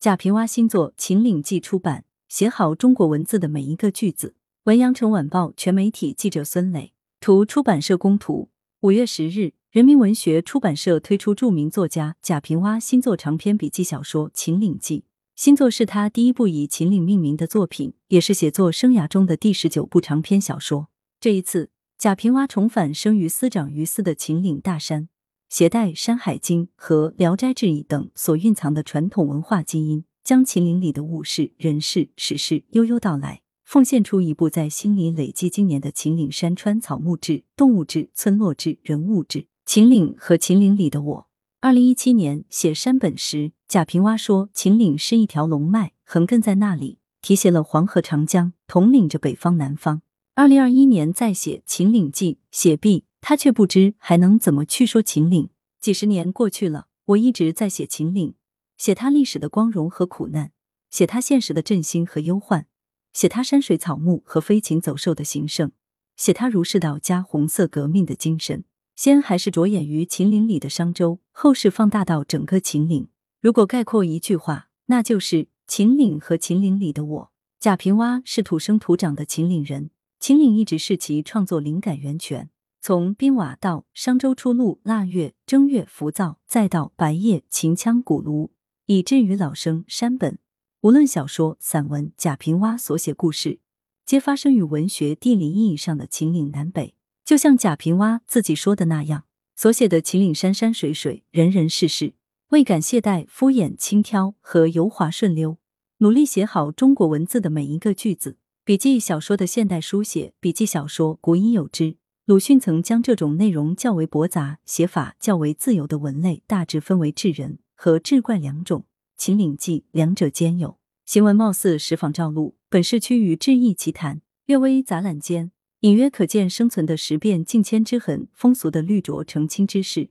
[0.00, 4.36] 贾平凹新作《秦岭记》出版，写好中国文字的每一个句子。
[4.62, 8.48] 文阳城晚报全媒体记者孙磊图，出版社供图。
[8.82, 15.00] 五月十日，人民文学出版社推出著名作家贾平凹新作长篇笔记小说《秦岭记》。
[15.34, 20.86] 新作是他第一部以秦岭命名的作品，也是写作生涯中的第十九部长篇小说。
[21.18, 25.08] 这一次，贾平凹重返生于斯长于斯的秦岭大山。
[25.48, 39.46] 携带《山海经》和《聊斋志异》等所蕴藏的传统文化基因，将秦岭里的物事、人事、史事悠悠道来，奉献出一部在心里累积经年的秦岭山川草木志、动物志、村落志、人物志。
[39.64, 41.28] 秦岭和秦岭里的我。
[41.60, 50.02] 二零一七年写山本时，贾平凹说：“秦岭是一条龙脉，横亘在那里，提携了黄河、长江，统领着北方、南方。”
[50.36, 53.04] 二零二一年再写《秦岭记》，写毕。
[53.20, 55.50] 他却不知还能怎么去说秦岭。
[55.80, 58.34] 几十年过去了，我一直在写秦岭，
[58.76, 60.52] 写他历史的光荣和苦难，
[60.90, 62.66] 写他现实的振兴和忧患，
[63.12, 65.70] 写他山水草木和飞禽走兽的兴盛，
[66.16, 68.64] 写他儒释道家红色革命的精神。
[68.96, 73.08] 先还是着眼于秦岭里的商周，后是放大到整个秦岭。
[73.40, 77.32] 如果概括一句话，那就是秦岭和秦岭里的我。
[77.60, 82.50] 贾平凹是土生土长的秦岭人，秦岭一直是其创作灵感源泉。
[82.80, 88.52] 从冰瓦到商周初露、腊月、正月、浮躁，再到白夜、秦腔、鼓炉，
[88.86, 90.38] 以至于老生、山本，
[90.82, 93.58] 无论小说、散文，贾平凹所写故事，
[94.06, 96.94] 皆发生于文学地理意义上的秦岭南北。
[97.24, 99.24] 就像贾平凹自己说的那样，
[99.56, 102.14] 所写的秦岭山山水水、人人事事，
[102.50, 105.58] 未敢懈怠、敷衍、轻佻和油滑顺溜，
[105.98, 108.38] 努力写好中国文字的每一个句子。
[108.64, 111.96] 笔记小说的现代书写，笔记小说古已有之。
[112.28, 118.80] 鲁迅曾将这种内容较为驳杂、写法较为自由的文类大致分为志人和志怪两种，
[119.16, 120.76] 《秦岭记》两者兼有。
[121.06, 130.10] 行文貌似石仿照录，本是趋于志异奇谈，略微杂览间，隐约可见生存的时变境迁之痕、风俗的绿浊澄清之势，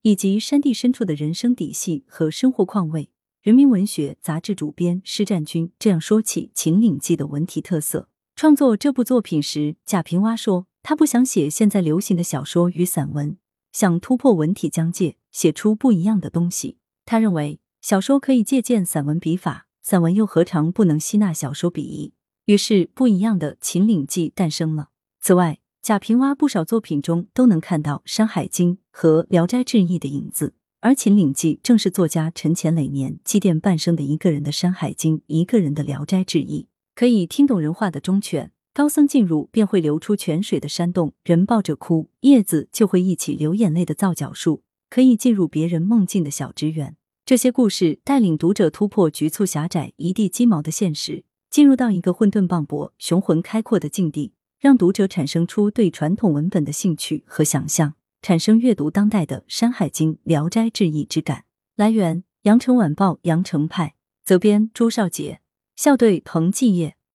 [0.00, 3.10] 以及山地深处的人生底细和生活况味。
[3.42, 10.67] 人民文学杂志主编施占军这样说起《秦岭记》的文体特色：创作这部作品时，贾平凹说。
[10.82, 13.36] 他不想写现在流行的小说与散文，
[13.72, 16.78] 想突破文体疆界，写出不一样的东西。
[17.04, 22.12] 他认为小说可以借鉴散文笔法，散文又何尝不能吸纳小说笔意？
[22.46, 24.88] 于是，不一样的《秦岭记》诞生了。
[25.20, 36.62] 此外，贾平凹不少作品中都能看到《山海经》和《聊斋志异》的影子，而《秦岭记》正是作家陈前累年、积淀半生的一个人的《山海经》，一个人的《聊斋志异》，
[36.94, 38.52] 可以听懂人话的忠犬。
[38.78, 46.96] 高僧进入，便会流出泉水的山洞；人抱着哭，叶子就会一起流眼泪的皂角树，可以进入别人梦境的小职员。
[47.26, 61.46] 这些故事带领读者突破局促狭窄、一地鸡毛的现实，进入到一个混沌磅礴、雄浑开阔的境地，让读者产生出对传统文本的兴趣和想象，产生阅读当代的《山海经》《聊斋志异》之感。
[61.74, 65.40] 来源：羊城晚报羊城派，责编：朱少杰，
[65.74, 66.94] 校对：彭继业。